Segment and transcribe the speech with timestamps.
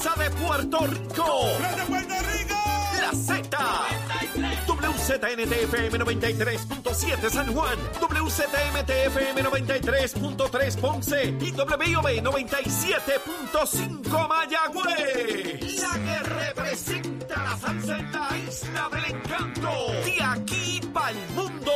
[0.00, 1.48] salsa de Puerto Rico.
[1.76, 2.54] ¡De Puerto Rico!
[3.00, 3.48] La Z.
[4.66, 15.80] WZNTFM 93.7 San Juan, WZMTFM 93.3 Ponce y WIOB 97.5 Mayagüez.
[15.80, 16.39] La la
[17.60, 19.70] salsa en la isla del encanto.
[20.04, 21.72] De aquí para el mundo.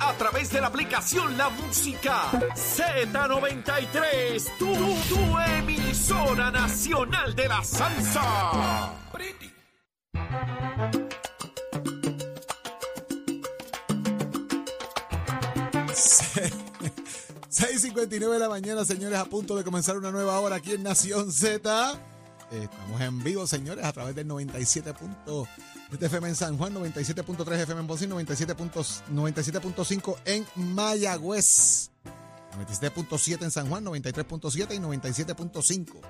[0.00, 2.22] A través de la aplicación La Música
[2.54, 4.58] Z93.
[4.58, 8.94] Tu, tu emisora nacional de la salsa.
[17.50, 21.32] 6.59 de la mañana, señores, a punto de comenzar una nueva hora aquí en Nación
[21.32, 22.17] Z.
[22.50, 24.94] Estamos en vivo, señores, a través del 97.
[26.00, 31.90] FM en San Juan, 97.3 FM en y 97.5 en Mayagüez.
[32.56, 36.00] 97.7 en San Juan, 93.7 y 97.5.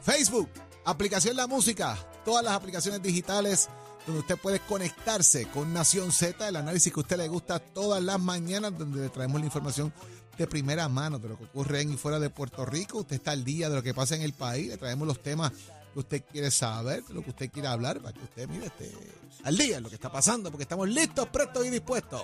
[0.00, 0.48] Facebook,
[0.84, 3.68] aplicación La Música, todas las aplicaciones digitales
[4.06, 8.02] donde usted puede conectarse con Nación Z, el análisis que a usted le gusta todas
[8.02, 9.92] las mañanas, donde le traemos la información
[10.38, 13.00] de primera mano de lo que ocurre en y fuera de Puerto Rico.
[13.00, 15.52] Usted está al día de lo que pasa en el país, le traemos los temas
[15.92, 18.90] que usted quiere saber, lo que usted quiere hablar, para que usted, mire, esté
[19.44, 22.22] al día lo que está pasando, porque estamos listos, prestos y dispuestos.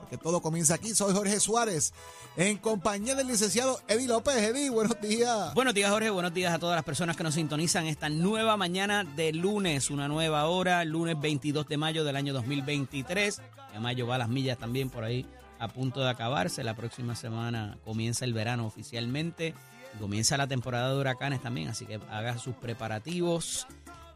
[0.00, 0.94] Porque todo comienza aquí.
[0.94, 1.92] Soy Jorge Suárez,
[2.36, 4.36] en compañía del licenciado Eddie López.
[4.36, 5.52] Eddie, buenos días.
[5.52, 6.10] Buenos días, Jorge.
[6.10, 10.06] Buenos días a todas las personas que nos sintonizan esta nueva mañana de lunes, una
[10.06, 13.42] nueva hora, lunes 22 de mayo del año 2023.
[13.72, 15.26] De mayo va a las millas también por ahí
[15.58, 16.62] a punto de acabarse.
[16.62, 19.54] La próxima semana comienza el verano oficialmente.
[19.98, 23.66] Comienza la temporada de huracanes también, así que haga sus preparativos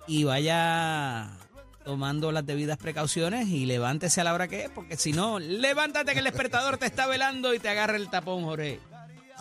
[0.07, 1.31] y vaya
[1.85, 6.13] tomando las debidas precauciones y levántese a la hora que es, porque si no, levántate
[6.13, 8.81] que el despertador te está velando y te agarra el tapón, Jorge.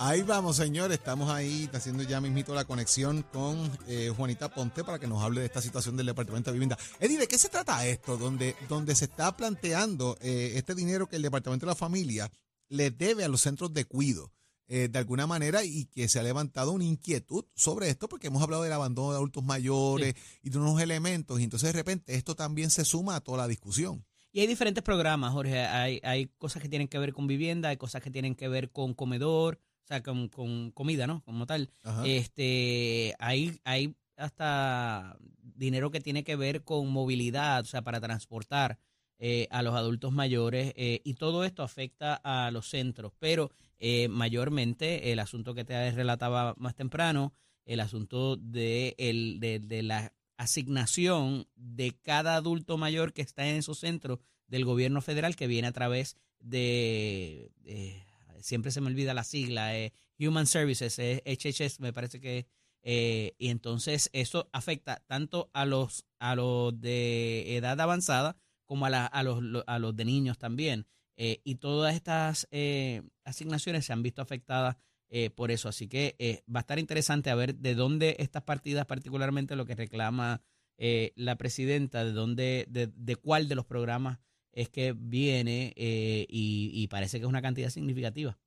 [0.01, 0.93] Ahí vamos, señor.
[0.93, 5.41] Estamos ahí haciendo ya mismito la conexión con eh, Juanita Ponte para que nos hable
[5.41, 6.77] de esta situación del Departamento de Vivienda.
[7.01, 8.15] Eddie, ¿de qué se trata esto?
[8.15, 12.31] Donde, donde se está planteando eh, este dinero que el Departamento de la Familia
[12.69, 14.31] le debe a los centros de cuido.
[14.71, 18.43] Eh, de alguna manera y que se ha levantado una inquietud sobre esto porque hemos
[18.43, 20.13] hablado del abandono de adultos mayores
[20.43, 23.47] y de unos elementos y entonces de repente esto también se suma a toda la
[23.47, 24.05] discusión.
[24.31, 25.59] Y hay diferentes programas, Jorge.
[25.59, 28.69] Hay, hay cosas que tienen que ver con vivienda, hay cosas que tienen que ver
[28.69, 31.23] con comedor, o sea, con, con comida, ¿no?
[31.23, 31.71] Como tal.
[31.83, 32.05] Ajá.
[32.05, 38.77] Este, hay, hay hasta dinero que tiene que ver con movilidad, o sea, para transportar
[39.19, 44.07] eh, a los adultos mayores eh, y todo esto afecta a los centros, pero eh,
[44.07, 47.33] mayormente el asunto que te relataba más temprano,
[47.65, 53.57] el asunto de, el, de, de la asignación de cada adulto mayor que está en
[53.57, 58.03] esos centros del gobierno federal que viene a través de, de-
[58.41, 62.47] siempre se me olvida la sigla, eh, Human Services, eh, HHS me parece que
[62.81, 68.37] eh, y entonces eso afecta tanto a los a los de edad avanzada
[68.69, 70.85] como a, la- a los a los de niños también
[71.21, 74.77] Eh, y todas estas eh, asignaciones se han visto afectadas
[75.09, 75.67] eh, por eso.
[75.67, 79.65] Así que eh, va a estar interesante a ver de dónde estas partidas particularmente lo
[79.65, 80.41] que reclama
[80.77, 84.19] eh, la presidenta de dónde de, de cuál de los programas
[84.53, 88.37] es que viene y parece que es una cantidad significativa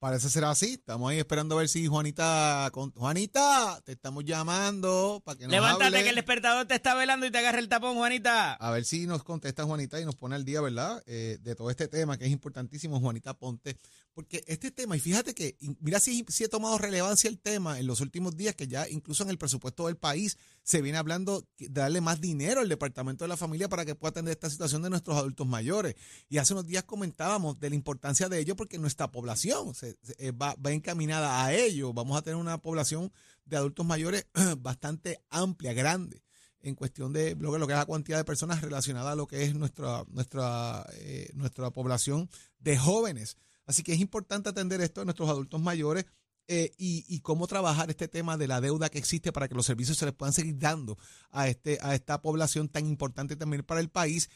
[0.00, 0.74] Parece ser así.
[0.74, 2.68] Estamos ahí esperando a ver si Juanita.
[2.72, 6.02] con- Juanita, te estamos llamando para que nos levántate hable.
[6.04, 9.06] que el despertador te está velando y te agarra el tapón Juanita A ver si
[9.08, 11.02] nos contesta Juanita y nos pone al día, ¿verdad?
[11.06, 13.76] Eh, de todo este tema que es importantísimo, Juanita Ponte.
[14.18, 17.86] Porque este tema, y fíjate que, mira si, si ha tomado relevancia el tema en
[17.86, 21.68] los últimos días, que ya incluso en el presupuesto del país se viene hablando de
[21.68, 24.90] darle más dinero al Departamento de la Familia para que pueda atender esta situación de
[24.90, 25.94] nuestros adultos mayores.
[26.28, 30.32] Y hace unos días comentábamos de la importancia de ello porque nuestra población se- eh,
[30.32, 31.92] va, va encaminada a ello.
[31.92, 33.12] Vamos a tener una población
[33.44, 34.26] de adultos mayores
[34.58, 36.24] bastante amplia, grande
[36.60, 39.28] en cuestión de lo que, lo que es la cantidad de personas relacionadas a lo
[39.28, 43.36] que es nuestra, nuestra, eh, nuestra población de jóvenes.
[43.68, 46.06] Así que es importante atender esto a nuestros adultos mayores
[46.50, 49.98] eh, y, cómo trabajar este tema de la deuda que existe para que los servicios
[49.98, 50.96] se les puedan seguir dando
[51.30, 54.30] a, este, a esta población tan importante también para el país.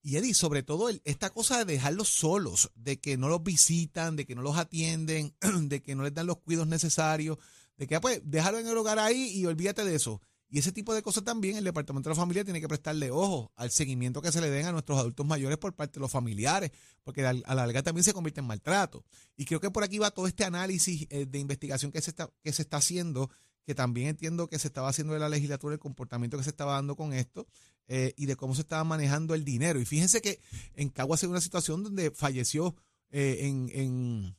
[0.00, 4.24] Y Eddie, sobre todo esta cosa de dejarlos solos, de que no los visitan, de
[4.24, 7.38] que no los atienden, de que no les dan los cuidados necesarios,
[7.76, 10.22] de que ah, pues déjalo en el hogar ahí y olvídate de eso.
[10.50, 13.52] Y ese tipo de cosas también el Departamento de la Familia tiene que prestarle ojo
[13.54, 16.70] al seguimiento que se le den a nuestros adultos mayores por parte de los familiares,
[17.04, 19.04] porque a la larga también se convierte en maltrato.
[19.36, 22.30] Y creo que por aquí va todo este análisis eh, de investigación que se está,
[22.42, 23.30] que se está haciendo,
[23.66, 26.72] que también entiendo que se estaba haciendo de la legislatura, el comportamiento que se estaba
[26.72, 27.46] dando con esto
[27.86, 29.78] eh, y de cómo se estaba manejando el dinero.
[29.78, 30.40] Y fíjense que
[30.74, 32.74] en Caguas hay una situación donde falleció
[33.10, 34.37] eh, en, en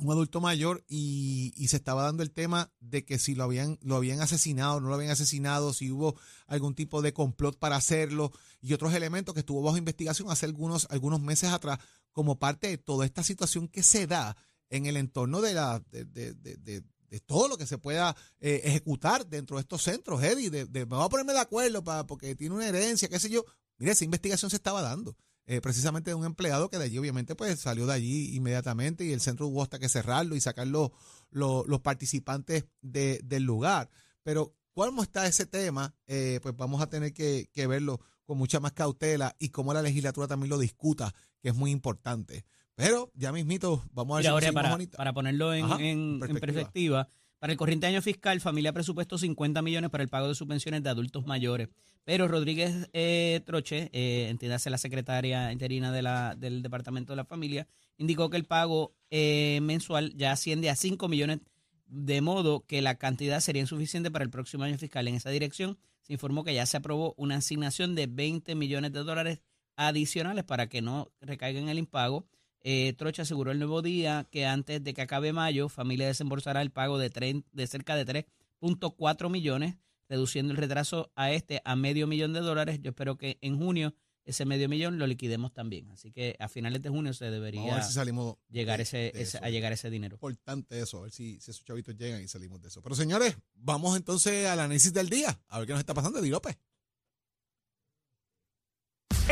[0.00, 3.96] un adulto mayor y, se estaba dando el tema de que si lo habían, lo
[3.96, 6.16] habían asesinado, no lo habían asesinado, si hubo
[6.46, 10.88] algún tipo de complot para hacerlo y otros elementos que estuvo bajo investigación hace algunos,
[10.90, 11.78] algunos meses atrás
[12.12, 14.36] como parte de toda esta situación que se da
[14.68, 18.62] en el entorno de, la, de, de, de, de todo lo que se pueda eh,
[18.64, 22.34] ejecutar dentro de estos centros, Eddie, de, me voy a ponerme de acuerdo para, porque
[22.36, 23.44] tiene una herencia, qué sé yo.
[23.78, 25.16] Mire, esa investigación se estaba dando.
[25.52, 29.10] Eh, precisamente de un empleado que de allí obviamente pues salió de allí inmediatamente y
[29.10, 30.92] el centro hubo hasta que cerrarlo y sacar los,
[31.32, 33.90] los, participantes del lugar.
[34.22, 35.92] Pero ¿cómo está ese tema?
[36.06, 40.28] Eh, pues vamos a tener que, verlo con mucha más cautela y cómo la legislatura
[40.28, 41.12] también lo discuta,
[41.42, 42.44] que es muy importante.
[42.76, 47.08] Pero ya mismito, vamos a ver si para, para ponerlo en, perspectiva
[47.40, 50.90] para el corriente año fiscal, familia presupuesto 50 millones para el pago de subvenciones de
[50.90, 51.70] adultos mayores.
[52.04, 57.24] Pero Rodríguez eh, Troche, eh, entiéndase la secretaria interina de la, del Departamento de la
[57.24, 57.66] Familia,
[57.96, 61.40] indicó que el pago eh, mensual ya asciende a 5 millones,
[61.86, 65.08] de modo que la cantidad sería insuficiente para el próximo año fiscal.
[65.08, 69.02] En esa dirección se informó que ya se aprobó una asignación de 20 millones de
[69.02, 69.40] dólares
[69.76, 72.26] adicionales para que no recaiga en el impago
[72.62, 76.70] eh, Trocha aseguró el nuevo día que antes de que acabe mayo, familia desembolsará el
[76.70, 78.06] pago de, de cerca de
[78.60, 79.76] 3.4 millones,
[80.08, 82.80] reduciendo el retraso a este a medio millón de dólares.
[82.82, 85.90] Yo espero que en junio ese medio millón lo liquidemos también.
[85.90, 87.80] Así que a finales de junio se debería
[88.50, 89.12] llegar ese,
[89.42, 90.16] a llegar ese dinero.
[90.16, 92.82] Importante eso, a ver si, si, esos chavitos llegan y salimos de eso.
[92.82, 96.30] Pero señores, vamos entonces al análisis del día, a ver qué nos está pasando, Di
[96.30, 96.56] López.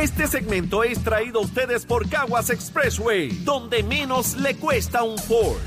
[0.00, 5.58] Este segmento es traído a ustedes por Caguas Expressway, donde menos le cuesta un Ford.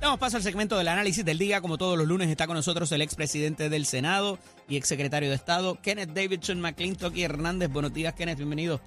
[0.00, 1.60] Damos paso al segmento del análisis del día.
[1.60, 4.38] Como todos los lunes está con nosotros el expresidente del Senado
[4.70, 7.70] y exsecretario de Estado, Kenneth Davidson McClintock y Hernández.
[7.70, 8.80] Buenos días, Kenneth, bienvenido.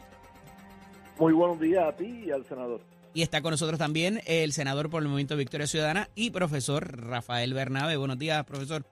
[1.20, 2.82] Muy buenos días a ti y al senador.
[3.14, 7.54] Y está con nosotros también el senador por el Movimiento Victoria Ciudadana y profesor Rafael
[7.54, 7.98] Bernabe.
[7.98, 8.84] Buenos días, profesor.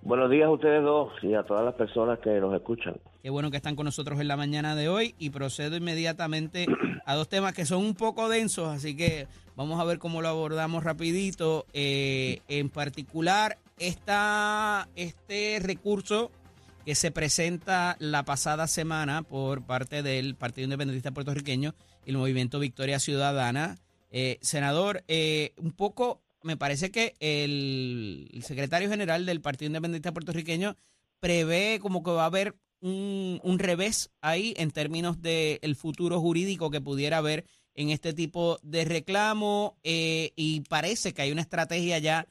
[0.00, 2.96] Buenos días a ustedes dos y a todas las personas que nos escuchan.
[3.22, 6.66] Qué bueno que están con nosotros en la mañana de hoy y procedo inmediatamente
[7.06, 10.28] a dos temas que son un poco densos, así que vamos a ver cómo lo
[10.28, 11.66] abordamos rapidito.
[11.72, 16.30] Eh, en particular, esta, este recurso
[16.84, 21.74] que se presenta la pasada semana por parte del Partido Independentista Puertorriqueño
[22.06, 23.78] el movimiento Victoria Ciudadana.
[24.10, 30.76] Eh, senador, eh, un poco me parece que el, secretario general del Partido Independiente Puertorriqueño
[31.20, 36.80] prevé como que va a haber un, revés ahí en términos del futuro jurídico que
[36.80, 37.44] pudiera haber
[37.74, 42.26] en este tipo de reclamo eh, y parece que hay una estrategia ya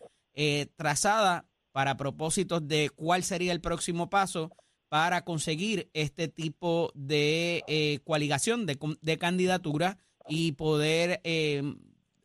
[0.75, 4.51] trazada para propósitos de cuál sería el próximo paso
[4.89, 9.97] para conseguir este tipo de eh, coaligación de, de, candidatura
[10.27, 11.63] y poder, eh,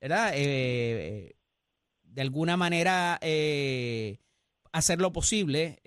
[0.00, 0.32] ¿verdad?
[0.34, 1.36] Eh,
[2.02, 4.18] de alguna manera eh,
[4.72, 5.80] hacer lo posible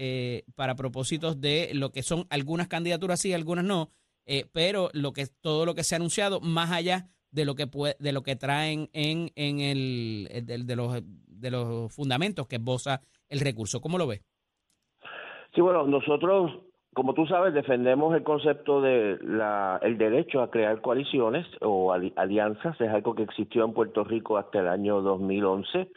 [0.55, 3.91] para propósitos de lo que son algunas candidaturas sí, algunas no,
[4.53, 7.67] pero lo que todo lo que se ha anunciado más allá de lo que
[7.99, 13.01] de lo que traen en, en el de, de los de los fundamentos que esboza
[13.29, 13.81] el recurso.
[13.81, 14.21] ¿Cómo lo ve?
[15.53, 16.51] Sí, bueno, nosotros
[16.93, 22.79] como tú sabes, defendemos el concepto de la, el derecho a crear coaliciones o alianzas.
[22.81, 25.87] Es algo que existió en Puerto Rico hasta el año 2011.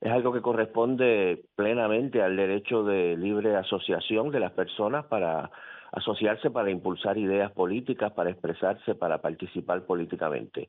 [0.00, 5.50] Es algo que corresponde plenamente al derecho de libre asociación de las personas para
[5.96, 10.68] asociarse para impulsar ideas políticas, para expresarse, para participar políticamente.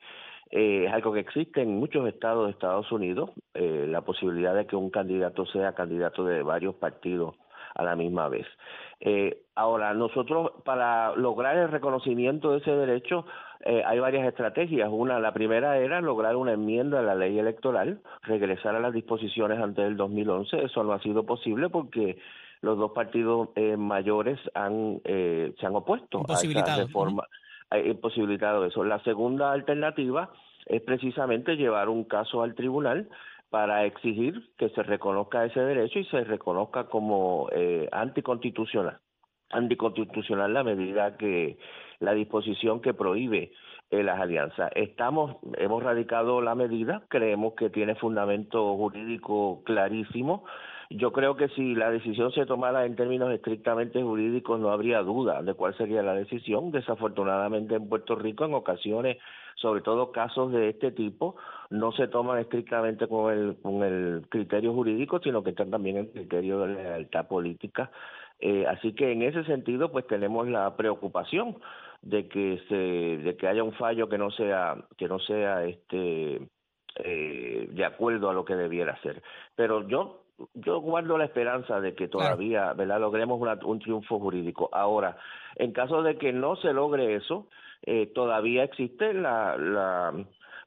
[0.49, 4.65] Eh, es algo que existe en muchos estados de Estados Unidos, eh, la posibilidad de
[4.65, 7.35] que un candidato sea candidato de varios partidos
[7.75, 8.47] a la misma vez.
[9.01, 13.25] Eh, ahora, nosotros para lograr el reconocimiento de ese derecho
[13.65, 14.89] eh, hay varias estrategias.
[14.91, 19.59] Una, la primera era lograr una enmienda a la ley electoral, regresar a las disposiciones
[19.59, 20.63] antes del 2011.
[20.63, 22.17] Eso no ha sido posible porque
[22.61, 27.23] los dos partidos eh, mayores han eh, se han opuesto a esa reforma,
[27.69, 28.83] ha imposibilitado eso.
[28.83, 30.31] La segunda alternativa
[30.65, 33.09] es precisamente llevar un caso al tribunal
[33.49, 38.99] para exigir que se reconozca ese derecho y se reconozca como eh, anticonstitucional.
[39.49, 41.57] Anticonstitucional la medida que
[41.99, 43.53] la disposición que prohíbe
[43.89, 44.69] eh, las alianzas.
[44.75, 50.43] Estamos, hemos radicado la medida, creemos que tiene fundamento jurídico clarísimo.
[50.89, 55.41] Yo creo que si la decisión se tomara en términos estrictamente jurídicos no habría duda
[55.41, 56.71] de cuál sería la decisión.
[56.71, 59.17] Desafortunadamente en Puerto Rico en ocasiones
[59.57, 61.35] sobre todo casos de este tipo,
[61.69, 66.09] no se toman estrictamente con el, con el criterio jurídico, sino que están también el
[66.11, 67.91] criterio de lealtad política
[68.39, 71.57] Eh, así que en ese sentido, pues tenemos la preocupación
[72.03, 72.75] de que se,
[73.23, 76.39] de que haya un fallo que no sea, que no sea este
[77.03, 79.23] eh, de acuerdo a lo que debiera ser.
[79.55, 82.99] Pero yo yo guardo la esperanza de que todavía, ¿verdad?
[82.99, 84.69] Logremos un triunfo jurídico.
[84.71, 85.17] Ahora,
[85.55, 87.47] en caso de que no se logre eso,
[87.83, 90.13] eh, todavía existe la, la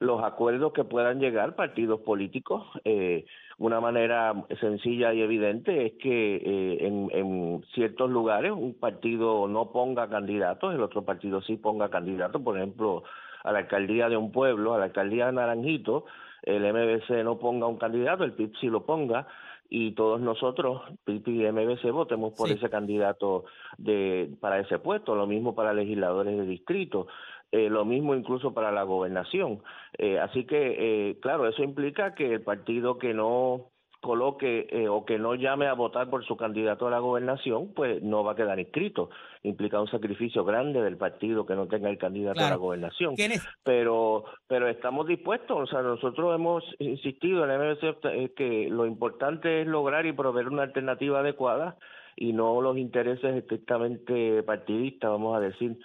[0.01, 2.65] los acuerdos que puedan llegar partidos políticos.
[2.83, 3.23] Eh,
[3.59, 9.71] una manera sencilla y evidente es que eh, en, en, ciertos lugares un partido no
[9.71, 13.03] ponga candidatos, el otro partido sí ponga candidatos, por ejemplo,
[13.43, 16.05] a la alcaldía de un pueblo, a la alcaldía de Naranjito,
[16.41, 19.27] el MBC no ponga un candidato, el PIB sí lo ponga,
[19.73, 23.45] y todos nosotros, PIB y MBC, votemos por ese candidato
[23.77, 27.07] de para ese puesto, lo mismo para legisladores de distrito.
[27.53, 29.61] Eh, lo mismo incluso para la gobernación.
[29.97, 33.70] Eh, así que, eh, claro, eso implica que el partido que no
[34.01, 38.23] coloque o que no llame a votar por su candidato a la gobernación, pues no
[38.23, 39.09] va a quedar inscrito.
[39.43, 43.15] Implica un sacrificio grande del partido que no tenga el candidato a la gobernación.
[43.63, 49.61] Pero pero estamos dispuestos, o sea, nosotros hemos insistido en el MBC que lo importante
[49.61, 51.77] es lograr y proveer una alternativa adecuada
[52.15, 55.77] y no los intereses estrictamente partidistas, vamos a decir,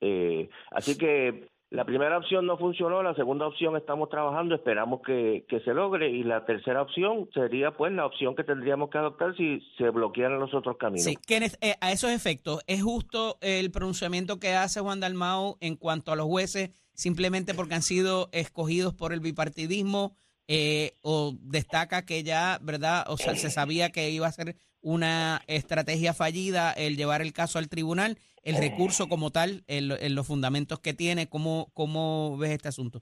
[0.00, 5.44] eh, así que la primera opción no funcionó, la segunda opción estamos trabajando, esperamos que,
[5.48, 9.36] que, se logre y la tercera opción sería pues la opción que tendríamos que adoptar
[9.36, 11.04] si se bloquearan los otros caminos.
[11.04, 11.18] Sí,
[11.60, 16.16] eh, a esos efectos, ¿es justo el pronunciamiento que hace Juan Dalmao en cuanto a
[16.16, 20.16] los jueces simplemente porque han sido escogidos por el bipartidismo
[20.46, 23.04] eh, o destaca que ya, ¿verdad?
[23.08, 27.58] O sea, se sabía que iba a ser una estrategia fallida el llevar el caso
[27.58, 31.28] al tribunal el recurso como tal, en, los fundamentos que tiene?
[31.28, 33.00] ¿Cómo, ¿Cómo ves este asunto?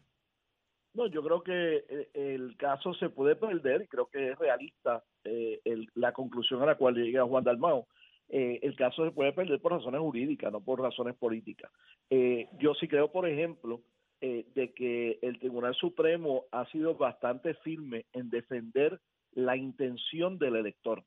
[0.94, 5.02] No, yo creo que eh, el caso se puede perder y creo que es realista
[5.24, 5.60] eh,
[5.94, 7.86] la conclusión a la cual llega Juan Dalmao.
[8.28, 11.70] Eh, el caso se puede perder por razones jurídicas, no por razones políticas.
[12.10, 13.82] yo sí creo, por ejemplo,
[14.20, 19.00] de que el Tribunal Supremo ha sido bastante firme en defender
[19.32, 21.02] la intención del elector.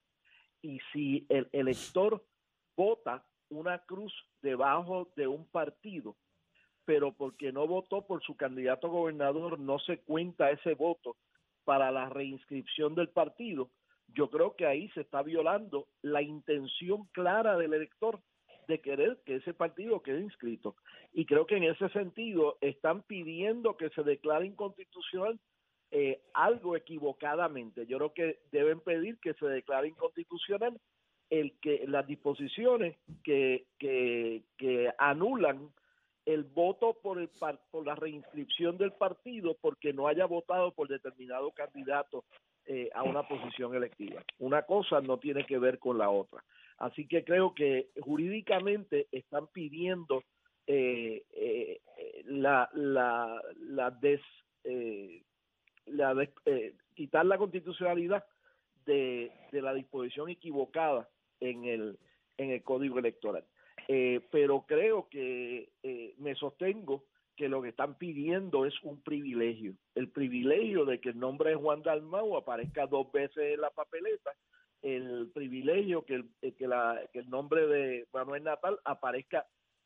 [0.66, 2.26] Y si el elector
[2.76, 6.16] vota una cruz debajo de un partido,
[6.86, 11.18] pero porque no votó por su candidato gobernador, no se cuenta ese voto
[11.66, 13.70] para la reinscripción del partido,
[14.08, 18.20] yo creo que ahí se está violando la intención clara del elector
[18.68, 20.76] de querer que ese partido quede inscrito.
[21.14, 25.40] Y creo que en ese sentido están pidiendo que se declare inconstitucional
[25.92, 27.86] eh, algo equivocadamente.
[27.86, 30.80] Yo creo que deben pedir que se declare inconstitucional
[31.30, 35.70] el que las disposiciones que, que, anulan
[36.25, 37.30] el voto por, el,
[37.72, 42.25] por la reinscripción del partido porque no haya votado por determinado candidato
[42.65, 44.24] eh, a una posición electiva.
[44.39, 46.44] Una cosa no tiene que ver con la otra.
[46.77, 50.24] Así que creo que jurídicamente están pidiendo
[50.68, 51.80] eh, eh,
[52.25, 54.22] la, la, la, des,
[55.86, 56.27] la
[56.94, 58.25] quitar la constitucionalidad
[58.86, 62.00] de, de la disposición equivocada en el,
[62.38, 63.44] en el código electoral.
[63.88, 67.04] Eh, pero creo que eh, me sostengo
[67.36, 71.56] que lo que están pidiendo es un privilegio, el privilegio de que el nombre de
[71.58, 74.32] Juan Dalmau aparezca dos veces en la papeleta,
[74.82, 79.46] el privilegio que el, eh, que, la, que el nombre de Manuel Natal aparezca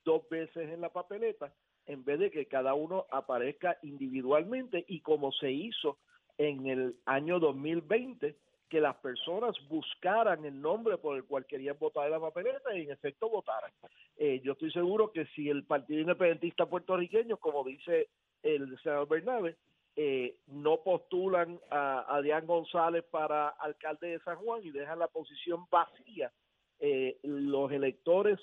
[0.10, 1.54] dos veces en la papeleta,
[1.86, 6.00] en vez de que cada uno aparezca individualmente y como se hizo
[6.40, 8.36] en el año 2020,
[8.70, 12.86] que las personas buscaran el nombre por el cual querían votar en la papeleta y
[12.86, 13.72] en efecto votaran.
[14.18, 18.10] Eh, yo estoy seguro que si el Partido Independentista puertorriqueño, como dice
[18.42, 19.58] el senador Bernabe,
[19.96, 25.68] eh, no postulan a Adrián González para alcalde de San Juan y dejan la posición
[25.70, 26.32] vacía,
[26.80, 28.40] eh, los electores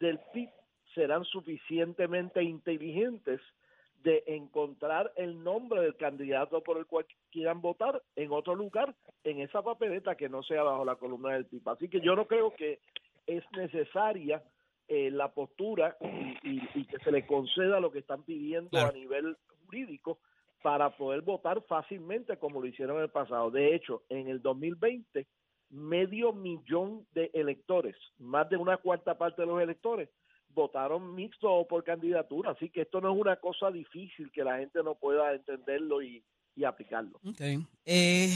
[0.00, 0.48] del PIB
[0.94, 3.40] serán suficientemente inteligentes
[4.02, 9.40] de encontrar el nombre del candidato por el cual quieran votar en otro lugar, en
[9.40, 11.68] esa papeleta que no sea bajo la columna del PIB.
[11.68, 12.80] Así que yo no creo que
[13.26, 14.42] es necesaria
[14.88, 15.96] eh, la postura
[16.42, 20.18] y, que se le conceda lo que están pidiendo a nivel jurídico
[20.62, 23.50] para poder votar fácilmente como lo hicieron en el pasado.
[23.50, 25.26] De hecho, en el 2020,
[25.70, 30.08] medio millón de electores, más de una cuarta parte de los electores,
[30.54, 34.82] votaron mixto por candidatura, así que esto no es una cosa difícil que la gente
[34.82, 36.22] no pueda entenderlo y,
[36.66, 37.18] aplicarlo.
[37.86, 38.28] Eh,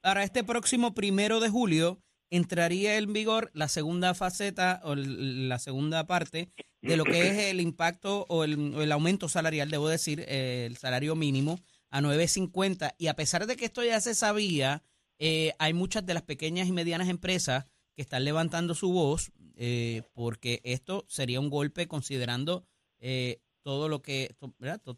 [0.00, 1.98] para este próximo primero de julio
[2.30, 6.50] entraría en vigor la segunda faceta o la segunda parte
[6.80, 11.14] de lo que es el impacto o el, aumento salarial, debo decir, eh, el salario
[11.14, 11.58] mínimo
[11.90, 14.82] a 9.50 y a pesar de que esto ya se sabía,
[15.18, 20.04] eh, hay muchas de las pequeñas y medianas empresas que están levantando su voz eh,
[20.14, 22.64] porque esto sería un golpe considerando
[22.98, 24.34] eh, todo lo que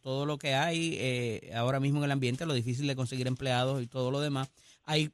[0.01, 3.83] todo lo que hay eh, ahora mismo en el ambiente, lo difícil de conseguir empleados
[3.83, 4.53] y todo lo demás.
[4.85, 5.11] Hay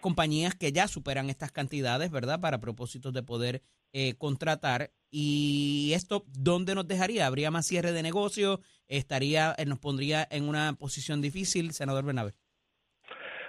[0.00, 2.38] compañías que ya superan estas cantidades, ¿verdad?
[2.40, 3.62] Para propósitos de poder
[3.92, 4.92] eh, contratar.
[5.10, 7.26] ¿Y esto dónde nos dejaría?
[7.26, 8.60] ¿Habría más cierre de negocio?
[8.86, 12.36] ¿Estaría, nos pondría en una posición difícil, senador Bernabe?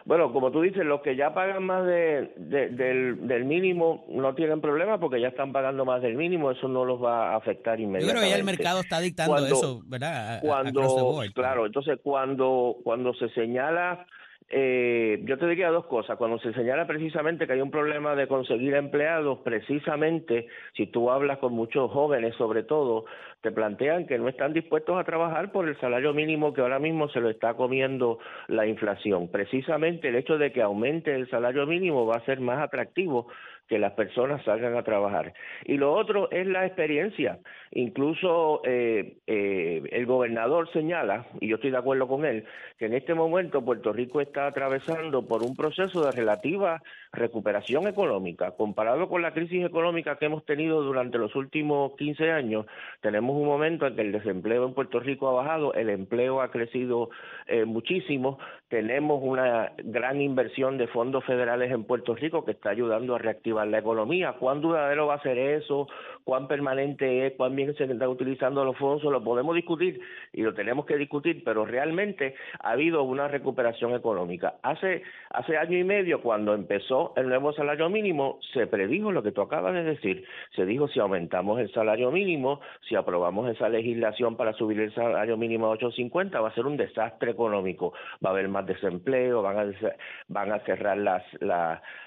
[0.06, 4.62] Bueno, como tú dices, los que ya pagan más de, del, del, mínimo no tienen
[4.62, 8.08] problema porque ya están pagando más del mínimo, eso no los va a afectar inmediatamente.
[8.08, 10.40] Yo creo que ya el mercado está dictando eso, ¿verdad?
[10.42, 14.06] cuando, claro, entonces cuando, cuando se señala
[14.54, 16.18] eh, yo te diría dos cosas.
[16.18, 21.38] Cuando se señala precisamente que hay un problema de conseguir empleados, precisamente si tú hablas
[21.40, 23.06] con muchos jóvenes, sobre todo,
[23.42, 27.08] te plantean que no están dispuestos a trabajar por el salario mínimo que ahora mismo
[27.10, 29.30] se lo está comiendo la inflación.
[29.30, 33.28] Precisamente el hecho de que aumente el salario mínimo va a ser más atractivo
[33.68, 35.34] que las personas salgan a trabajar.
[35.66, 37.40] Y lo otro es la experiencia.
[37.72, 42.46] Incluso eh, eh, el gobernador señala, y yo estoy de acuerdo con él,
[42.78, 48.52] que en este momento Puerto Rico está atravesando por un proceso de relativa recuperación económica.
[48.52, 52.66] Comparado con la crisis económica que hemos tenido durante los últimos 15 años,
[53.02, 56.52] tenemos un momento en que el desempleo en Puerto Rico ha bajado, el empleo ha
[56.52, 57.10] crecido
[57.48, 58.40] eh, muchísimo,
[58.70, 63.68] tenemos una gran inversión de fondos federales en Puerto Rico que está ayudando a reactivar
[63.68, 64.34] la economía.
[64.40, 65.88] ¿Cuán duradero va a ser eso?
[66.24, 67.34] ¿Cuán permanente es?
[67.34, 69.04] ¿Cuán bien se están utilizando los fondos?
[69.12, 70.00] Lo podemos discutir
[70.34, 74.56] y lo tenemos que discutir, pero realmente ha habido una recuperación económica.
[74.62, 79.32] Hace, hace año y medio, cuando empezó el nuevo salario mínimo, se predijo lo que
[79.32, 80.26] tú acabas de decir.
[80.56, 85.38] Se dijo si aumentamos el salario mínimo, si aprobamos esa legislación para subir el salario
[85.38, 87.94] mínimo a 8.50, va a ser un desastre económico.
[88.24, 89.74] Va a haber más desempleo, van a,
[90.28, 91.24] van a cerrar las,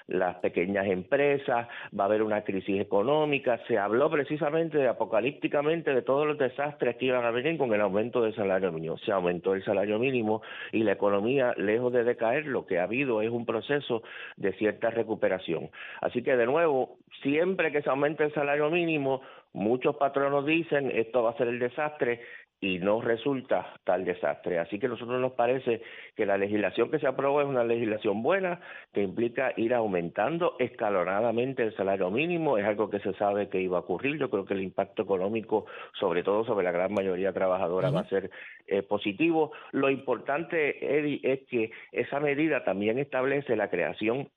[0.07, 1.67] las pequeñas empresas,
[1.97, 3.59] va a haber una crisis económica.
[3.67, 8.21] Se habló precisamente, apocalípticamente, de todos los desastres que iban a venir con el aumento
[8.21, 8.97] del salario mínimo.
[8.99, 10.41] Se aumentó el salario mínimo
[10.71, 14.03] y la economía, lejos de decaer, lo que ha habido es un proceso
[14.37, 15.69] de cierta recuperación.
[16.01, 19.21] Así que, de nuevo, siempre que se aumente el salario mínimo,
[19.53, 22.21] muchos patronos dicen esto va a ser el desastre
[22.61, 24.59] y no resulta tal desastre.
[24.59, 25.81] Así que a nosotros nos parece
[26.15, 28.59] que la legislación que se aprobó es una legislación buena
[28.93, 33.77] que implica ir aumentando escalonadamente el salario mínimo, es algo que se sabe que iba
[33.77, 34.17] a ocurrir.
[34.17, 35.65] Yo creo que el impacto económico,
[35.99, 38.29] sobre todo sobre la gran mayoría trabajadora, va a ser
[38.67, 39.51] eh, positivo.
[39.71, 44.29] Lo importante, Eddie, es que esa medida también establece la creación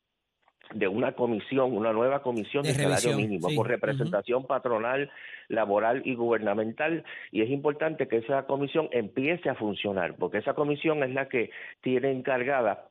[0.74, 5.11] de una comisión, una nueva comisión de, salario mínimo, con representación patronal,
[5.48, 11.02] laboral y gubernamental, y es importante que esa comisión empiece a funcionar, porque esa comisión
[11.02, 11.50] es la que
[11.81, 12.88] tiene encargada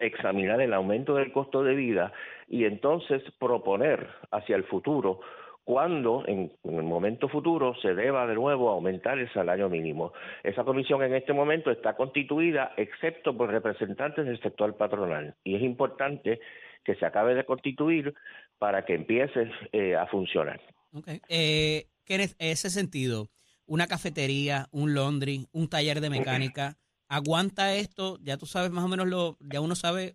[0.00, 2.12] examinar el aumento del costo de vida
[2.48, 5.20] y entonces proponer hacia el futuro
[5.64, 10.12] cuando en, el momento futuro se deba de nuevo aumentar el salario mínimo.
[10.42, 15.34] Esa comisión en este momento está constituida excepto por representantes del sector patronal.
[15.42, 16.40] Y es importante
[16.84, 18.14] que se acabe de constituir
[18.58, 20.60] para que empiece eh, a funcionar.
[20.92, 21.20] Okay.
[21.28, 23.28] Eh, en ese sentido,
[23.66, 26.76] una cafetería, un laundry, un taller de mecánica,
[27.08, 28.18] ¿aguanta esto?
[28.22, 30.14] Ya tú sabes más o menos lo, ya uno sabe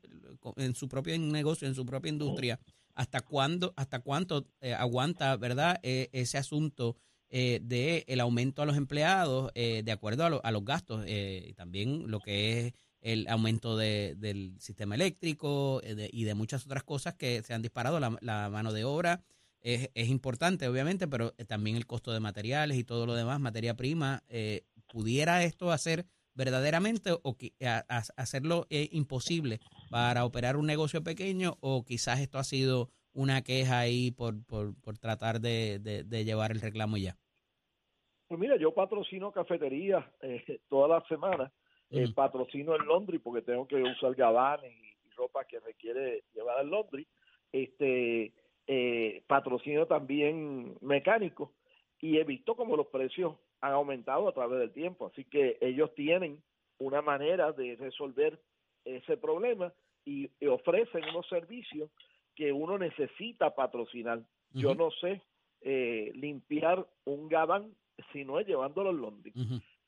[0.57, 2.59] en su propio negocio, en su propia industria,
[2.95, 5.79] hasta cuándo, hasta cuánto eh, aguanta, ¿verdad?
[5.83, 6.97] E, ese asunto
[7.29, 11.53] eh, de el aumento a los empleados eh, de acuerdo a, a los gastos y
[11.53, 16.83] también lo que es el aumento de, del sistema eléctrico eh, y de muchas otras
[16.83, 17.99] cosas que se han disparado.
[17.99, 19.21] La, mano de obra
[19.61, 23.75] es, importante, obviamente, pero eh, también el costo de materiales y todo lo demás, materia
[23.75, 24.23] prima.
[24.27, 27.35] Eh, ¿Pudiera esto hacer verdaderamente o
[28.15, 29.59] hacerlo imposible
[29.89, 34.79] para operar un negocio pequeño o quizás esto ha sido una queja ahí por, por,
[34.81, 37.17] por tratar de, de, llevar el reclamo ya?
[38.27, 41.51] Pues mira, yo patrocino cafeterías eh, todas las semanas
[41.91, 46.69] eh, patrocino el Londres porque tengo que usar gabanes y, ropa que requiere llevar al
[46.69, 47.05] Londres.
[47.51, 48.31] Este,
[48.67, 51.49] eh, patrocino también mecánicos
[51.99, 55.07] y he visto como los precios han aumentado a través del tiempo.
[55.07, 56.41] Así que ellos tienen
[56.77, 58.39] una manera de resolver
[58.85, 59.73] ese problema
[60.05, 61.89] y, ofrecen unos servicios
[62.33, 64.21] que uno necesita patrocinar.
[64.53, 65.21] Yo no sé
[65.61, 67.75] eh, limpiar un gabán
[68.13, 69.33] si no es llevándolo al Londres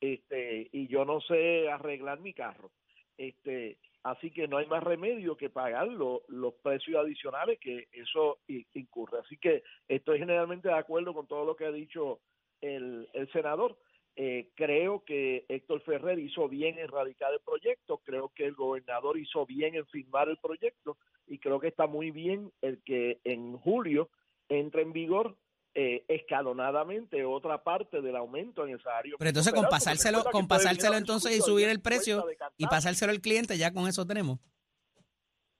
[0.02, 2.72] este, y yo no sé arreglar mi carro.
[3.18, 9.20] Este, así que no hay más remedio que pagar los precios adicionales que eso incurre.
[9.20, 12.20] Así que estoy generalmente de acuerdo con todo lo que ha dicho
[12.62, 13.78] el, el senador.
[14.16, 19.18] Eh, creo que Héctor Ferrer hizo bien en radicar el proyecto, creo que el gobernador
[19.18, 23.58] hizo bien en firmar el proyecto y creo que está muy bien el que en
[23.58, 24.10] julio
[24.50, 25.38] entre en vigor
[25.74, 29.16] eh, escalonadamente otra parte del aumento en el salario.
[29.18, 32.26] Pero entonces con pasárselo, con pasárselo entonces y subir el precio
[32.58, 34.40] y pasárselo al cliente, ya con eso tenemos.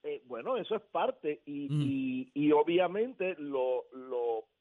[0.04, 1.82] Eh, bueno, eso es parte y, Mm.
[1.82, 3.84] y, y obviamente los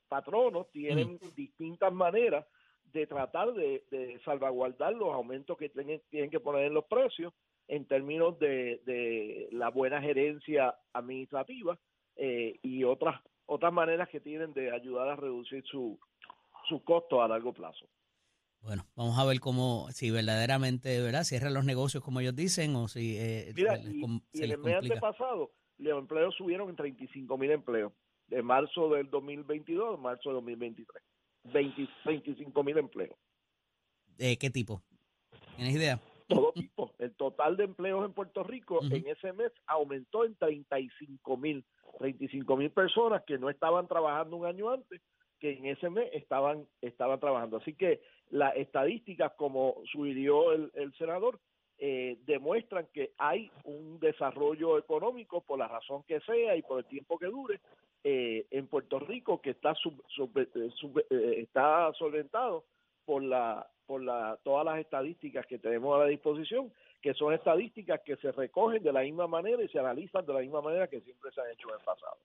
[0.08, 1.36] patronos tienen Mm.
[1.36, 2.46] distintas maneras
[2.94, 7.34] de tratar de, de salvaguardar los aumentos que tienen, tienen que poner en los precios
[7.68, 11.80] en términos de, de la buena gerencia administrativa
[12.18, 16.00] eh, y otras otras maneras que tienen de ayudar a reducir su
[16.70, 17.86] sus costos a largo plazo.
[18.62, 21.24] Bueno, vamos a ver cómo, si verdaderamente, ¿verdad?
[21.24, 24.04] Cierran los negocios como ellos dicen o si eh, Mira, se y,
[24.44, 27.92] en el mes antepasado los empleos subieron en 35 mil empleos,
[28.28, 31.04] de marzo del 2022 a marzo del 2023.
[31.46, 33.18] 20 25 mil empleos.
[34.16, 34.82] ¿De qué tipo?
[35.58, 36.00] ¿Tienes idea?
[36.36, 36.92] Todo tipo.
[37.00, 41.64] El total de empleos en Puerto Rico en ese mes aumentó en 35 mil.
[42.00, 45.02] 35 mil personas que no estaban trabajando un año antes,
[45.40, 47.58] que en ese mes estaban, estaban trabajando.
[47.58, 51.40] Así que las estadísticas, como sugirió el, el senador,
[51.80, 56.86] eh, demuestran que hay un desarrollo económico por la razón que sea y por el
[56.86, 57.60] tiempo que dure
[58.04, 62.66] eh, en Puerto Rico que está sub- sub- eh, sub- eh, está solventado
[63.04, 68.00] por la por la todas las estadísticas que tenemos a la disposición que son estadísticas
[68.06, 71.02] que se recogen de la misma manera y se analizan de la misma manera que
[71.02, 72.16] siempre se han hecho en el pasado.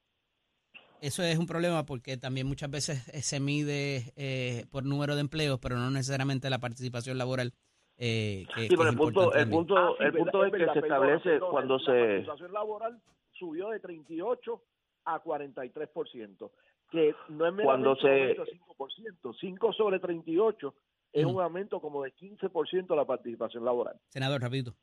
[1.00, 5.22] Eso es un problema porque también muchas veces eh, se mide eh, por número de
[5.22, 7.52] empleos, pero no necesariamente la participación laboral.
[7.98, 10.44] Eh, que, Sí, que pero es el punto, el punto, Ah, sí, el verdad, punto
[10.44, 13.00] es que verdad, se establece perdona, cuando la se participación laboral
[13.32, 14.62] subió de 38
[15.06, 16.50] a 43%,
[16.92, 20.72] que no es aumento de 5%, 5 sobre 38
[21.16, 21.36] es Ujú.
[21.36, 23.96] un aumento como de 15% de la participación laboral.
[24.08, 24.74] Senador, rapidito.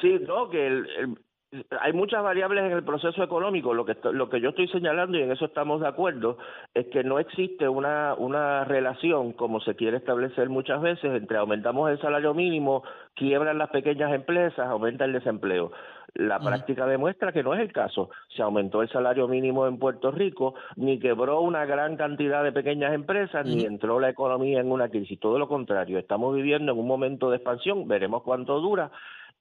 [0.00, 1.18] Sí, no, que el- el-
[1.80, 3.74] hay muchas variables en el proceso económico.
[3.74, 6.38] Lo que lo que yo estoy señalando y en eso estamos de acuerdo
[6.72, 11.90] es que no existe una una relación como se quiere establecer muchas veces entre aumentamos
[11.90, 12.82] el salario mínimo,
[13.14, 15.72] quiebran las pequeñas empresas, aumenta el desempleo.
[16.14, 18.10] La práctica demuestra que no es el caso.
[18.36, 22.94] Se aumentó el salario mínimo en Puerto Rico, ni quebró una gran cantidad de pequeñas
[22.94, 25.18] empresas, ni entró la economía en una crisis.
[25.18, 28.92] Todo lo contrario, estamos viviendo en un momento de expansión, veremos cuánto dura,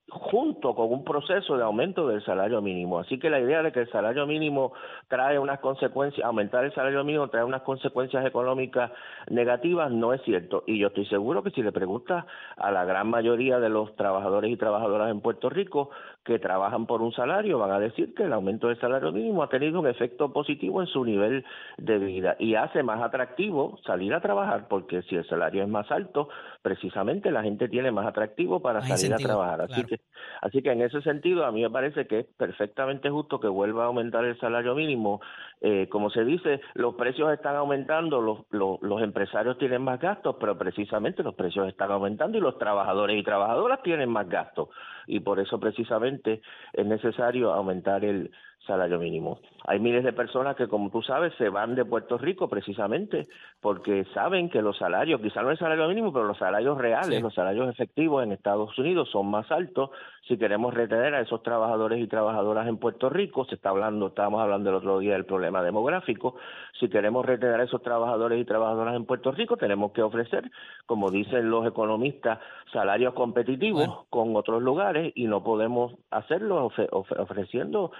[0.10, 3.00] junto con un proceso de aumento del salario mínimo.
[3.00, 4.74] Así que la idea de que el salario mínimo
[5.08, 8.92] trae unas consecuencias, aumentar el salario mínimo trae unas consecuencias económicas
[9.30, 10.64] negativas, no es cierto.
[10.68, 12.26] Y yo estoy seguro que si le preguntas
[12.58, 15.90] a la gran mayoría de los trabajadores y trabajadoras en Puerto Rico
[16.24, 19.50] que trabajan por un salario, van a decir que el aumento del salario mínimo ha
[19.50, 21.44] tenido un efecto positivo en su nivel
[21.78, 25.92] de vida y hace más atractivo salir a trabajar, porque si el salario es más
[25.92, 26.30] alto,
[26.62, 29.62] precisamente la gente tiene más atractivo para salir a trabajar.
[29.62, 29.88] Así claro.
[29.88, 29.93] que
[30.42, 33.84] Así que en ese sentido, a mí me parece que es perfectamente justo que vuelva
[33.84, 35.22] a aumentar el salario mínimo.
[35.62, 40.36] Eh, como se dice, los precios están aumentando, los, los, los empresarios tienen más gastos,
[40.40, 44.70] pero precisamente los precios están aumentando y los trabajadores y trabajadoras tienen más gastos.
[45.08, 46.42] Y por eso precisamente
[46.74, 48.32] es necesario aumentar el
[48.66, 49.40] salario mínimo.
[49.66, 53.28] Hay miles de personas que, como tú sabes, se van de Puerto Rico precisamente
[53.62, 57.22] porque saben que los salarios, quizá no el salario mínimo, pero los salarios reales, Sí.
[57.22, 59.90] los salarios efectivos en Estados Unidos son más altos.
[60.28, 64.42] Si queremos retener a esos trabajadores y trabajadoras en Puerto Rico, se está hablando, estábamos
[64.42, 66.36] hablando el otro día del problema demográfico,
[66.80, 70.50] si queremos retener a esos trabajadores y trabajadoras en Puerto Rico, tenemos que ofrecer,
[70.86, 72.40] como dicen los economistas,
[72.72, 74.06] salarios competitivos Bueno.
[74.10, 76.70] con otros lugares y no podemos hacerlo
[77.18, 77.92] ofreciendo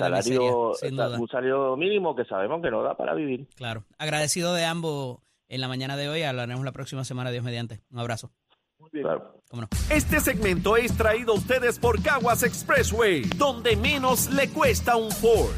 [0.00, 1.20] Salario miseria, sin duda.
[1.20, 3.46] un salario mínimo que sabemos que no da para vivir.
[3.56, 3.84] Claro.
[3.98, 6.22] Agradecido de ambos en la mañana de hoy.
[6.22, 7.80] Hablaremos la próxima semana, Dios mediante.
[7.90, 8.30] Un abrazo.
[8.78, 9.04] Muy bien.
[9.04, 9.34] Claro.
[9.50, 9.68] ¿Cómo no?
[9.90, 15.50] Este segmento es traído a ustedes por Caguas Expressway, donde menos le cuesta un Ford.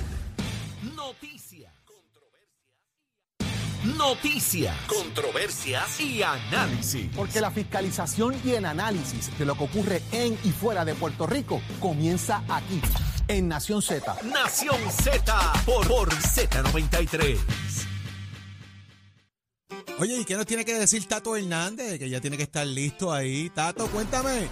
[0.96, 7.10] Noticias, controversias, noticias, controversias y análisis.
[7.14, 11.26] Porque la fiscalización y el análisis de lo que ocurre en y fuera de Puerto
[11.26, 12.80] Rico comienza aquí,
[13.32, 14.14] en Nación Z.
[14.24, 17.38] Nación Z por, por Z93.
[19.98, 21.98] Oye, ¿y qué nos tiene que decir Tato Hernández?
[21.98, 23.50] Que ya tiene que estar listo ahí.
[23.50, 24.48] Tato, cuéntame.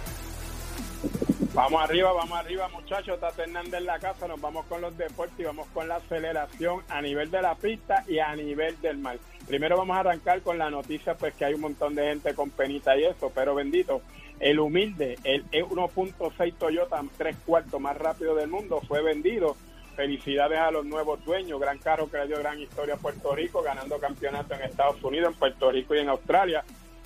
[1.53, 3.19] Vamos arriba, vamos arriba, muchachos.
[3.19, 4.27] Tato Hernández en la casa.
[4.27, 8.03] Nos vamos con los deportes y vamos con la aceleración a nivel de la pista
[8.07, 9.19] y a nivel del mar.
[9.47, 12.49] Primero vamos a arrancar con la noticia, pues que hay un montón de gente con
[12.49, 14.01] penita y eso, pero bendito,
[14.41, 19.55] el humilde, el E 1.6 Toyota, tres cuartos más rápido del mundo, fue vendido.
[19.95, 23.61] Felicidades a los nuevos dueños, gran carro que le dio gran historia a Puerto Rico,
[23.61, 26.63] ganando campeonato en Estados Unidos, en Puerto Rico y en Australia.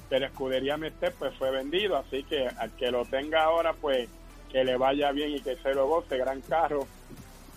[0.10, 4.08] De la escudería Mestre, pues fue vendido, así que al que lo tenga ahora, pues
[4.52, 6.88] que le vaya bien y que se lo goce, gran carro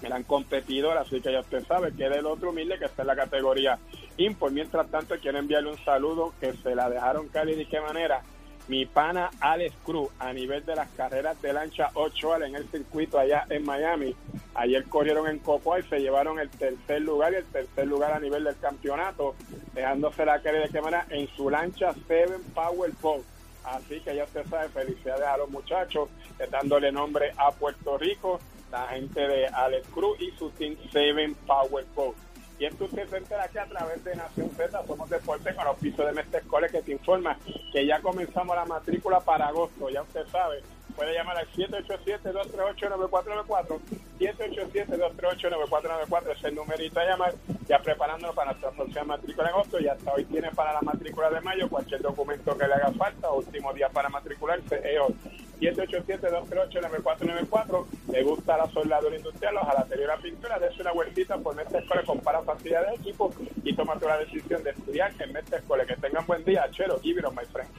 [0.03, 3.17] eran competidores, así que ya usted sabe que del otro humilde que está en la
[3.17, 3.79] categoría
[4.17, 4.53] import.
[4.53, 8.23] Mientras tanto, quiero enviarle un saludo que se la dejaron caer y de qué manera.
[8.69, 13.19] Mi pana Alex Cruz, a nivel de las carreras de lancha 8 en el circuito
[13.19, 14.15] allá en Miami.
[14.55, 18.21] Ayer corrieron en Cocoa y se llevaron el tercer lugar y el tercer lugar a
[18.21, 19.35] nivel del campeonato,
[19.73, 23.23] dejándose la caer de manera en su lancha Seven Power Boat.
[23.65, 26.11] Así que ya usted sabe, felicidades a los muchachos,
[26.51, 28.39] dándole nombre a Puerto Rico
[28.71, 32.15] la gente de Alex Cruz y su Team Seven Power Boat.
[32.59, 36.05] Y esto usted se entera aquí a través de Nación Z, somos deporte con pisos
[36.05, 37.39] de Mestre Cole que te informa
[37.73, 40.61] que ya comenzamos la matrícula para agosto, ya usted sabe.
[40.97, 43.79] Puede llamar al 787-238-9494,
[44.19, 47.33] 787-238-9494, es el numerito a llamar,
[47.69, 51.31] ya preparándonos para nuestra próxima matrícula en agosto, y hasta hoy tiene para la matrícula
[51.31, 55.15] de mayo cualquier documento que le haga falta, último día para matricularse es hoy.
[55.61, 57.87] 787-238-9494.
[58.13, 60.59] Le gusta la soldadura industrial, la jalatería la pintura.
[60.59, 63.33] Dese una vueltita por Mestre Escuela, compara facilidades de equipo
[63.65, 65.87] y toma la decisión de estudiar en Mestre Escuela.
[65.87, 66.69] Que tengan buen día.
[66.71, 67.71] Chero, it my friend.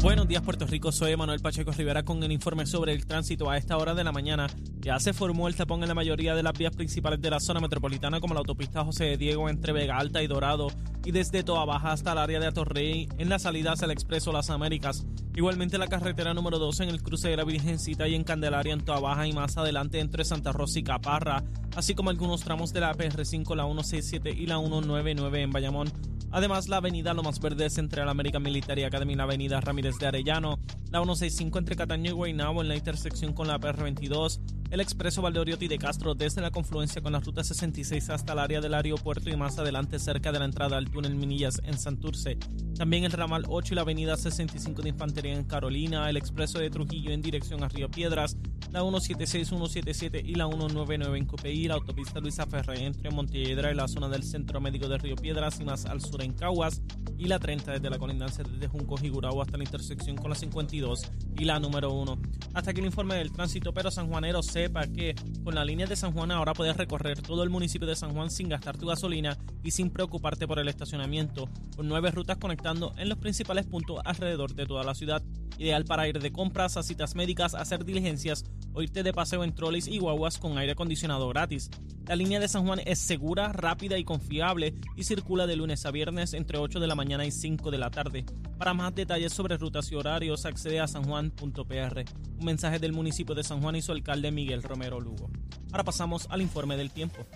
[0.00, 3.56] Buenos días Puerto Rico, soy Manuel Pacheco Rivera con el informe sobre el tránsito a
[3.56, 4.46] esta hora de la mañana.
[4.78, 7.58] Ya se formó el tapón en la mayoría de las vías principales de la zona
[7.58, 10.68] metropolitana como la autopista José de Diego entre Vega Alta y Dorado
[11.04, 14.32] y desde Toa Baja hasta el área de Atorrey en la salida hacia el Expreso
[14.32, 15.04] Las Américas.
[15.34, 18.84] Igualmente la carretera número 2 en el cruce de la Virgencita y en Candelaria en
[18.84, 21.42] Toa Baja y más adelante entre Santa Rosa y Caparra,
[21.74, 25.92] así como algunos tramos de la PR5, la 167 y la 199 en Bayamón.
[26.30, 30.08] Además, la avenida Lomas Verdes entre la American Military Academy y la avenida Ramírez de
[30.08, 30.58] Arellano,
[30.90, 35.66] la 165 entre Cataño y Guaynabo en la intersección con la PR22, el expreso Valdeoriotti
[35.66, 39.36] de Castro desde la confluencia con la ruta 66 hasta el área del aeropuerto y
[39.36, 42.38] más adelante cerca de la entrada al túnel Minillas en Santurce.
[42.76, 46.70] También el ramal 8 y la avenida 65 de Infantería en Carolina, el expreso de
[46.70, 48.36] Trujillo en dirección a Río Piedras,
[48.70, 53.74] la 176, 177 y la 199 en Copeí, la autopista Luisa Ferré entre Montelledra y
[53.74, 56.82] la zona del Centro Médico de Río Piedras y más al sur en Caguas,
[57.18, 60.36] y la 30 desde la colindancia de Junco y Gurao hasta la intersección con la
[60.36, 61.02] 52
[61.36, 62.18] y la número 1.
[62.54, 65.94] Hasta que el informe del tránsito, pero San Juanero sepa que con la línea de
[65.94, 69.38] San Juan ahora puedes recorrer todo el municipio de San Juan sin gastar tu gasolina
[69.62, 74.54] y sin preocuparte por el estacionamiento, con nueve rutas conectando en los principales puntos alrededor
[74.56, 75.22] de toda la ciudad.
[75.58, 79.54] Ideal para ir de compras a citas médicas, hacer diligencias o irte de paseo en
[79.54, 81.70] trolleys y guaguas con aire acondicionado gratis.
[82.06, 85.90] La línea de San Juan es segura, rápida y confiable y circula de lunes a
[85.90, 88.24] viernes entre 8 de la mañana y 5 de la tarde.
[88.56, 92.04] Para más detalles sobre rutas y horarios, accede a sanjuan.pr.
[92.38, 95.30] Un mensaje del municipio de San Juan y su alcalde Miguel Romero Lugo.
[95.70, 97.26] Ahora pasamos al informe del tiempo.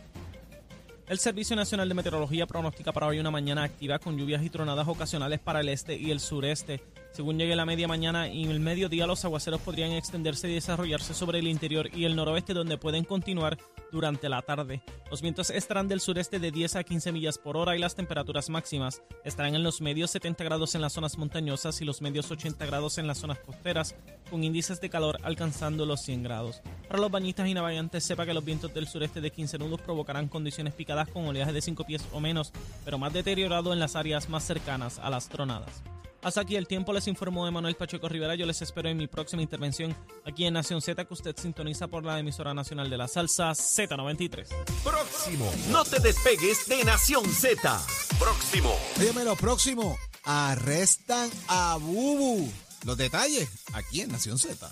[1.08, 4.88] El Servicio Nacional de Meteorología pronostica para hoy una mañana activa con lluvias y tronadas
[4.88, 6.82] ocasionales para el este y el sureste.
[7.12, 11.40] Según llegue la media mañana y el mediodía, los aguaceros podrían extenderse y desarrollarse sobre
[11.40, 13.58] el interior y el noroeste, donde pueden continuar
[13.92, 14.82] durante la tarde.
[15.10, 18.48] Los vientos estarán del sureste de 10 a 15 millas por hora y las temperaturas
[18.48, 22.64] máximas estarán en los medios 70 grados en las zonas montañosas y los medios 80
[22.64, 23.94] grados en las zonas costeras,
[24.30, 26.62] con índices de calor alcanzando los 100 grados.
[26.88, 30.28] Para los bañistas y navegantes, sepa que los vientos del sureste de 15 nudos provocarán
[30.28, 32.52] condiciones picadas con oleaje de 5 pies o menos,
[32.86, 35.82] pero más deteriorado en las áreas más cercanas a las tronadas.
[36.22, 38.34] Hasta aquí el tiempo, les informó Emanuel Pacheco Rivera.
[38.36, 42.04] Yo les espero en mi próxima intervención aquí en Nación Z, que usted sintoniza por
[42.04, 44.46] la emisora nacional de la salsa Z93.
[44.84, 45.52] Próximo.
[45.70, 47.80] No te despegues de Nación Z.
[48.18, 48.72] Próximo.
[49.00, 49.96] Óyeme, lo próximo.
[50.24, 52.48] Arrestan a Bubu.
[52.84, 54.70] Los detalles aquí en Nación Z.